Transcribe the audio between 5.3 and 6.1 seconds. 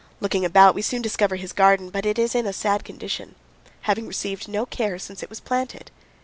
planted.